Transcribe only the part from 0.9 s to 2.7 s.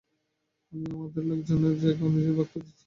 আমার লোকদের জায়গা অনুযায়ী ভাগ করে